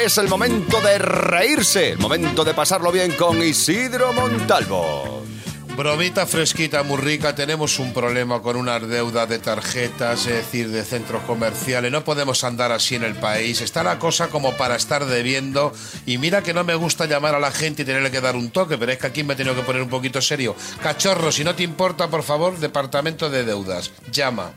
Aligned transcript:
es 0.00 0.18
el 0.18 0.28
momento 0.28 0.80
de 0.80 0.98
reírse, 0.98 1.90
el 1.90 1.98
momento 1.98 2.44
de 2.44 2.54
pasarlo 2.54 2.90
bien 2.90 3.12
con 3.12 3.42
Isidro 3.42 4.12
Montalvo. 4.12 5.22
Bromita 5.76 6.26
fresquita, 6.26 6.82
muy 6.82 6.98
rica. 6.98 7.34
Tenemos 7.34 7.78
un 7.78 7.94
problema 7.94 8.42
con 8.42 8.56
una 8.56 8.78
deuda 8.78 9.26
de 9.26 9.38
tarjetas, 9.38 10.26
es 10.26 10.34
decir, 10.34 10.70
de 10.70 10.84
centros 10.84 11.22
comerciales. 11.22 11.90
No 11.90 12.04
podemos 12.04 12.44
andar 12.44 12.72
así 12.72 12.94
en 12.94 13.04
el 13.04 13.14
país. 13.14 13.62
Está 13.62 13.82
la 13.82 13.98
cosa 13.98 14.28
como 14.28 14.54
para 14.56 14.76
estar 14.76 15.06
debiendo. 15.06 15.72
Y 16.04 16.18
mira 16.18 16.42
que 16.42 16.52
no 16.52 16.62
me 16.62 16.74
gusta 16.74 17.06
llamar 17.06 17.34
a 17.34 17.40
la 17.40 17.52
gente 17.52 17.82
y 17.82 17.84
tenerle 17.86 18.10
que 18.10 18.20
dar 18.20 18.36
un 18.36 18.50
toque, 18.50 18.76
pero 18.76 18.92
es 18.92 18.98
que 18.98 19.06
aquí 19.06 19.24
me 19.24 19.32
he 19.32 19.36
tenido 19.36 19.56
que 19.56 19.62
poner 19.62 19.82
un 19.82 19.88
poquito 19.88 20.20
serio. 20.20 20.54
Cachorro, 20.82 21.32
si 21.32 21.42
no 21.42 21.54
te 21.54 21.62
importa, 21.62 22.08
por 22.08 22.22
favor, 22.22 22.58
departamento 22.58 23.30
de 23.30 23.44
deudas. 23.44 23.92
Llama. 24.12 24.52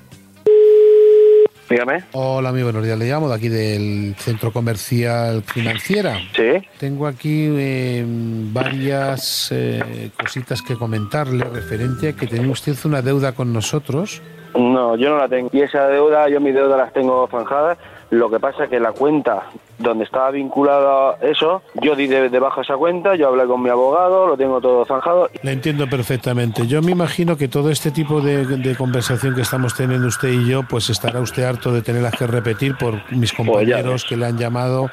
Dígame. 1.70 2.04
Hola, 2.11 2.52
mi 2.52 2.61
buenos 2.61 2.84
días. 2.84 2.97
Le 2.97 3.05
llamo 3.05 3.27
de 3.27 3.36
aquí 3.36 3.50
del 3.50 4.15
Centro 4.18 4.52
Comercial 4.52 5.41
Financiera. 5.41 6.20
Sí. 6.36 6.68
Tengo 6.79 7.07
aquí 7.07 7.47
eh, 7.57 8.04
varias 8.07 9.51
eh, 9.51 10.11
cositas 10.20 10.61
que 10.61 10.75
comentarle 10.75 11.43
referente 11.43 12.09
a 12.09 12.14
que 12.14 12.28
tiene 12.28 12.47
usted 12.50 12.75
una 12.86 13.01
deuda 13.01 13.32
con 13.32 13.51
nosotros. 13.51 14.21
No, 14.54 14.96
yo 14.96 15.09
no 15.09 15.18
la 15.18 15.28
tengo. 15.28 15.50
Y 15.51 15.61
esa 15.61 15.87
deuda, 15.87 16.29
yo 16.29 16.39
mis 16.39 16.54
deudas 16.54 16.78
las 16.78 16.93
tengo 16.93 17.28
zanjadas. 17.29 17.78
Lo 18.11 18.29
que 18.29 18.39
pasa 18.39 18.65
es 18.65 18.70
que 18.70 18.79
la 18.79 18.92
cuenta 18.92 19.43
donde 19.78 20.04
estaba 20.06 20.32
vinculada 20.32 21.18
eso, 21.21 21.61
yo 21.82 21.96
di 21.96 22.07
de, 22.07 22.29
de 22.29 22.39
baja 22.39 22.61
esa 22.61 22.75
cuenta, 22.75 23.15
yo 23.15 23.28
hablé 23.28 23.46
con 23.46 23.61
mi 23.61 23.70
abogado, 23.70 24.28
lo 24.28 24.38
tengo 24.38 24.61
todo 24.61 24.86
zanjado. 24.86 25.29
Le 25.42 25.51
entiendo 25.51 25.88
perfectamente. 25.88 26.68
Yo 26.68 26.82
me 26.82 26.92
imagino 26.92 27.38
que 27.38 27.48
todo 27.48 27.70
este 27.70 27.92
tipo 27.92 28.21
de, 28.21 28.46
de 28.46 28.75
conversación 28.75 29.36
que 29.36 29.42
estamos 29.42 29.75
teniendo 29.75 30.07
usted 30.07 30.29
y 30.29 30.48
yo, 30.48 30.64
pues 30.64 30.89
estará 30.89 31.20
usted 31.20 31.43
harto 31.43 31.71
de 31.71 31.82
tenerlas 31.82 32.16
que 32.16 32.28
repetir 32.28 32.75
por 32.78 33.02
mis 33.11 33.34
compañeros 33.34 34.06
que 34.08 34.17
le 34.17 34.25
han 34.25 34.38
llamado 34.38 34.89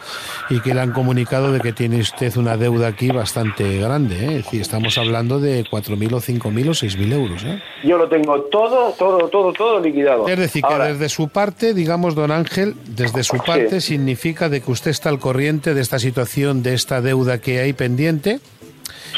y 0.51 0.61
que 0.61 0.75
le 0.75 0.81
han 0.81 0.93
comunicado 0.93 1.53
de 1.53 1.61
que 1.61 1.73
tiene 1.73 2.01
usted 2.01 2.37
una 2.37 2.57
deuda 2.57 2.89
aquí 2.89 3.09
bastante 3.11 3.79
grande. 3.79 4.17
¿eh? 4.17 4.37
Es 4.39 4.45
decir, 4.45 4.61
estamos 4.61 4.99
hablando 4.99 5.41
de 5.41 5.65
4.000 5.65 6.13
o 6.13 6.21
5.000 6.21 6.69
o 6.69 6.73
6.000 6.73 7.13
euros. 7.13 7.45
¿eh? 7.45 7.63
Yo 7.85 7.99
lo 7.99 8.09
tengo 8.09 8.41
todo, 8.43 8.93
todo, 8.93 9.29
todo, 9.29 9.53
todo 9.53 9.81
liquidado. 9.81 10.29
Es 10.29 10.39
decir, 10.39 10.63
que 10.63 10.75
desde 10.75 11.09
su 11.09 11.29
parte, 11.29 11.75
digamos, 11.75 12.15
don 12.15 12.31
Ángel, 12.31 12.75
desde 12.87 13.23
su 13.23 13.37
parte 13.39 13.81
significa 13.81 14.49
de 14.49 14.61
que 14.61 14.72
usted 14.73 14.91
está 14.91 15.09
al 15.09 15.19
corriente 15.19 15.75
de 15.75 15.81
esta 15.81 15.99
situación, 15.99 16.63
de 16.63 16.75
esta 16.75 17.01
deuda 17.01 17.39
que 17.39 17.61
hay 17.61 17.73
pendiente. 17.73 18.41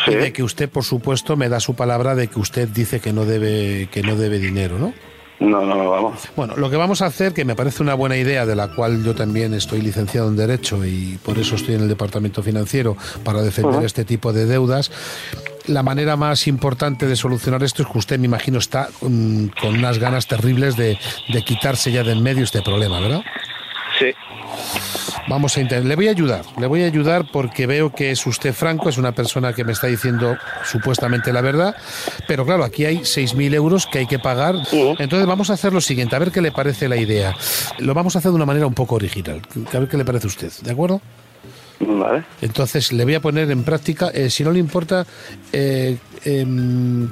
Sí. 0.04 0.12
Y 0.12 0.14
de 0.16 0.32
que 0.32 0.42
usted, 0.42 0.68
por 0.68 0.84
supuesto, 0.84 1.36
me 1.36 1.48
da 1.48 1.60
su 1.60 1.74
palabra 1.74 2.14
de 2.14 2.26
que 2.28 2.38
usted 2.38 2.68
dice 2.68 3.00
que 3.00 3.12
no 3.12 3.24
debe, 3.24 3.88
que 3.90 4.02
no 4.02 4.16
debe 4.16 4.38
dinero, 4.38 4.78
¿no? 4.78 4.92
No, 5.40 5.62
no, 5.62 5.74
no, 5.74 5.90
vamos. 5.90 6.28
Bueno, 6.36 6.54
lo 6.56 6.70
que 6.70 6.76
vamos 6.76 7.02
a 7.02 7.06
hacer, 7.06 7.32
que 7.32 7.44
me 7.44 7.56
parece 7.56 7.82
una 7.82 7.94
buena 7.94 8.16
idea, 8.16 8.46
de 8.46 8.54
la 8.54 8.68
cual 8.68 9.02
yo 9.04 9.14
también 9.14 9.52
estoy 9.52 9.82
licenciado 9.82 10.28
en 10.28 10.36
Derecho 10.36 10.84
y 10.84 11.18
por 11.22 11.38
eso 11.38 11.56
estoy 11.56 11.74
en 11.74 11.82
el 11.82 11.88
Departamento 11.88 12.42
Financiero 12.42 12.96
para 13.24 13.42
defender 13.42 13.84
este 13.84 14.04
tipo 14.04 14.32
de 14.32 14.46
deudas. 14.46 14.90
La 15.66 15.82
manera 15.82 16.16
más 16.16 16.46
importante 16.46 17.06
de 17.06 17.16
solucionar 17.16 17.62
esto 17.62 17.82
es 17.82 17.88
que 17.88 17.98
usted, 17.98 18.18
me 18.18 18.26
imagino, 18.26 18.58
está 18.58 18.88
mm, 19.00 19.46
con 19.60 19.74
unas 19.74 19.98
ganas 19.98 20.26
terribles 20.28 20.76
de, 20.76 20.98
de 21.32 21.42
quitarse 21.42 21.90
ya 21.90 22.04
de 22.04 22.12
en 22.12 22.22
medio 22.22 22.44
este 22.44 22.62
problema, 22.62 23.00
¿verdad? 23.00 23.22
Sí. 23.98 24.14
Vamos 25.28 25.56
a 25.56 25.60
intentar. 25.60 25.86
Le 25.88 25.96
voy 25.96 26.08
a 26.08 26.10
ayudar. 26.10 26.44
Le 26.58 26.66
voy 26.66 26.82
a 26.82 26.86
ayudar 26.86 27.26
porque 27.32 27.66
veo 27.66 27.90
que 27.90 28.10
es 28.10 28.26
usted 28.26 28.52
franco, 28.52 28.88
es 28.90 28.98
una 28.98 29.12
persona 29.12 29.52
que 29.54 29.64
me 29.64 29.72
está 29.72 29.86
diciendo 29.86 30.36
supuestamente 30.64 31.32
la 31.32 31.40
verdad. 31.40 31.74
Pero 32.28 32.44
claro, 32.44 32.62
aquí 32.64 32.84
hay 32.84 32.98
6.000 32.98 33.54
euros 33.54 33.86
que 33.86 34.00
hay 34.00 34.06
que 34.06 34.18
pagar. 34.18 34.56
Entonces 34.98 35.26
vamos 35.26 35.48
a 35.50 35.54
hacer 35.54 35.72
lo 35.72 35.80
siguiente, 35.80 36.14
a 36.14 36.18
ver 36.18 36.30
qué 36.30 36.40
le 36.42 36.52
parece 36.52 36.88
la 36.88 36.96
idea. 36.96 37.34
Lo 37.78 37.94
vamos 37.94 38.16
a 38.16 38.18
hacer 38.18 38.30
de 38.32 38.36
una 38.36 38.46
manera 38.46 38.66
un 38.66 38.74
poco 38.74 38.96
original. 38.96 39.40
A 39.72 39.78
ver 39.78 39.88
qué 39.88 39.96
le 39.96 40.04
parece 40.04 40.26
a 40.26 40.28
usted, 40.28 40.52
¿de 40.62 40.70
acuerdo? 40.70 41.00
Vale. 41.80 42.24
Entonces 42.40 42.92
le 42.92 43.04
voy 43.04 43.14
a 43.14 43.20
poner 43.20 43.50
en 43.50 43.64
práctica, 43.64 44.10
eh, 44.14 44.30
si 44.30 44.44
no 44.44 44.52
le 44.52 44.58
importa, 44.60 45.06
eh, 45.52 45.96
em, 46.24 47.10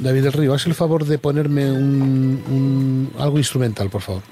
David 0.00 0.22
del 0.24 0.32
Río, 0.32 0.52
haz 0.54 0.66
el 0.66 0.74
favor 0.74 1.04
de 1.04 1.18
ponerme 1.18 1.70
un, 1.70 2.42
un- 2.48 3.12
algo 3.20 3.38
instrumental, 3.38 3.88
por 3.88 4.00
favor. 4.02 4.22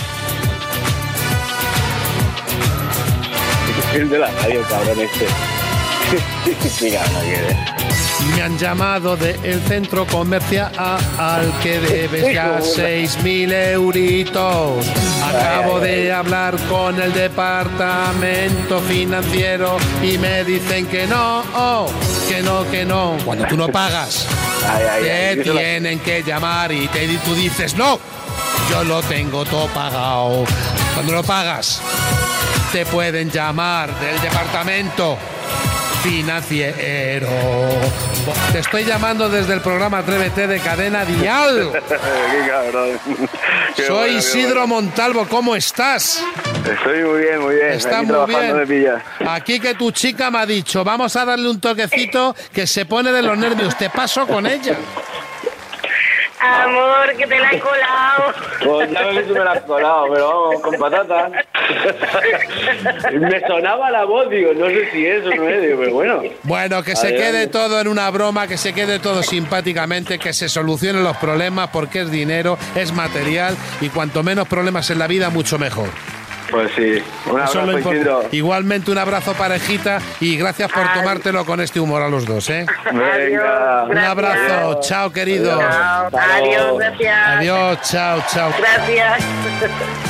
El 3.98 4.08
de 4.08 4.18
la 4.20 4.30
radio, 4.30 4.62
cabrón 4.68 5.00
este. 5.00 5.26
Me 8.36 8.42
han 8.42 8.56
llamado 8.56 9.16
del 9.16 9.60
centro 9.66 10.06
comercial 10.06 10.70
al 11.18 11.52
que 11.60 11.80
debes 11.80 12.32
ya 12.32 12.60
seis 12.62 13.20
mil 13.24 13.52
euritos. 13.52 14.86
Acabo 15.24 15.80
de 15.80 16.12
hablar 16.12 16.56
con 16.68 17.02
el 17.02 17.12
departamento 17.12 18.80
financiero 18.82 19.76
y 20.00 20.16
me 20.16 20.44
dicen 20.44 20.86
que 20.86 21.08
no, 21.08 21.42
oh, 21.56 21.90
que 22.28 22.40
no, 22.40 22.70
que 22.70 22.84
no. 22.84 23.16
Cuando 23.24 23.46
tú 23.46 23.56
no 23.56 23.66
pagas, 23.66 24.28
te 25.02 25.42
tienen 25.42 25.98
que 25.98 26.22
llamar 26.22 26.70
y 26.70 26.86
te, 26.86 27.08
tú 27.24 27.34
dices 27.34 27.74
no. 27.74 27.98
Yo 28.70 28.84
lo 28.84 29.02
tengo 29.02 29.44
todo 29.44 29.66
pagado. 29.68 30.44
Cuando 30.94 31.14
lo 31.14 31.24
pagas, 31.24 31.82
te 32.72 32.84
pueden 32.84 33.30
llamar 33.30 33.94
del 33.98 34.20
departamento 34.20 35.16
financiero. 36.02 37.28
Te 38.52 38.58
estoy 38.58 38.84
llamando 38.84 39.28
desde 39.28 39.54
el 39.54 39.60
programa 39.60 39.98
Atrévete 39.98 40.46
de 40.46 40.60
Cadena 40.60 41.04
Dial. 41.04 41.70
Qué 41.88 42.48
cabrón. 42.48 43.00
Qué 43.74 43.86
Soy 43.86 43.96
bueno, 43.96 44.04
qué 44.04 44.18
Isidro 44.18 44.66
Montalvo, 44.66 45.26
¿cómo 45.28 45.56
estás? 45.56 46.22
Estoy 46.70 47.04
muy 47.04 47.22
bien, 47.22 47.40
muy 47.40 47.54
bien. 47.54 47.72
Está 47.72 48.00
Aquí 48.00 48.12
muy 48.12 48.64
bien. 48.66 48.94
Aquí 49.26 49.60
que 49.60 49.74
tu 49.74 49.90
chica 49.90 50.30
me 50.30 50.38
ha 50.38 50.46
dicho, 50.46 50.84
vamos 50.84 51.16
a 51.16 51.24
darle 51.24 51.48
un 51.48 51.60
toquecito 51.60 52.36
que 52.52 52.66
se 52.66 52.84
pone 52.84 53.12
de 53.12 53.22
los 53.22 53.38
nervios. 53.38 53.76
Te 53.78 53.88
paso 53.88 54.26
con 54.26 54.46
ella. 54.46 54.76
Amor, 56.40 57.16
que 57.16 57.26
te 57.26 57.38
la 57.38 57.52
he 57.52 57.58
colado. 57.58 58.34
Pues 58.64 58.90
ya 58.90 59.02
ves 59.02 59.16
que 59.18 59.22
tú 59.24 59.34
me 59.34 59.44
la 59.44 59.52
has 59.52 59.62
colado, 59.62 60.06
pero 60.12 60.28
vamos, 60.28 60.60
con 60.62 60.74
patata. 60.78 61.30
me 63.12 63.40
sonaba 63.46 63.90
la 63.90 64.04
voz, 64.04 64.30
digo, 64.30 64.52
no 64.54 64.66
sé 64.66 64.90
si 64.90 65.06
es 65.06 65.24
o 65.26 65.30
no 65.30 65.48
es, 65.48 65.62
digo, 65.62 65.78
pero 65.80 65.92
bueno. 65.92 66.22
Bueno, 66.44 66.82
que 66.82 66.96
se 66.96 67.14
quede 67.14 67.46
todo 67.48 67.80
en 67.80 67.88
una 67.88 68.10
broma, 68.10 68.46
que 68.46 68.56
se 68.56 68.72
quede 68.72 68.98
todo 68.98 69.22
simpáticamente, 69.22 70.18
que 70.18 70.32
se 70.32 70.48
solucionen 70.48 71.04
los 71.04 71.16
problemas 71.16 71.70
porque 71.70 72.02
es 72.02 72.10
dinero, 72.10 72.58
es 72.74 72.92
material 72.92 73.56
y 73.80 73.88
cuanto 73.88 74.22
menos 74.22 74.48
problemas 74.48 74.90
en 74.90 74.98
la 74.98 75.06
vida, 75.06 75.30
mucho 75.30 75.58
mejor. 75.58 75.88
Pues 76.50 76.70
sí, 76.74 77.02
un 77.30 77.40
Eso 77.40 77.60
es 77.60 77.66
lo 77.66 77.76
abrazo. 77.76 78.28
Igualmente 78.32 78.90
un 78.90 78.98
abrazo 78.98 79.34
parejita 79.34 80.00
y 80.20 80.36
gracias 80.36 80.70
por 80.70 80.82
Ay. 80.82 81.00
tomártelo 81.00 81.44
con 81.44 81.60
este 81.60 81.78
humor 81.78 82.00
a 82.02 82.08
los 82.08 82.24
dos, 82.24 82.48
¿eh? 82.48 82.64
Venga. 82.92 83.84
Un 83.84 83.98
abrazo, 83.98 84.80
chao 84.80 85.12
queridos. 85.12 85.58
Chao. 85.58 86.10
Adiós, 86.12 86.78
gracias. 86.78 87.28
Adiós, 87.28 87.78
chao, 87.82 88.22
chao. 88.32 88.50
Gracias. 88.58 89.24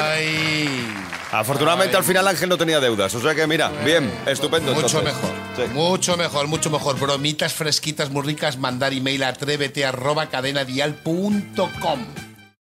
Ay. 0.00 0.88
Afortunadamente 1.32 1.96
al 1.96 2.04
final 2.04 2.28
Ángel 2.28 2.48
no 2.50 2.58
tenía 2.58 2.78
deudas, 2.78 3.14
o 3.14 3.20
sea 3.20 3.34
que 3.34 3.46
mira, 3.46 3.70
bien, 3.84 4.12
estupendo. 4.26 4.74
Mucho 4.74 4.98
entonces. 4.98 5.14
mejor. 5.14 5.30
Sí. 5.56 5.62
Mucho 5.72 6.16
mejor, 6.18 6.46
mucho 6.46 6.70
mejor. 6.70 7.00
Bromitas 7.00 7.54
fresquitas 7.54 8.10
muy 8.10 8.22
ricas, 8.22 8.58
mandar 8.58 8.92
email 8.92 9.22
a 9.24 9.28
atrévete 9.28 9.84
arroba. 9.84 10.28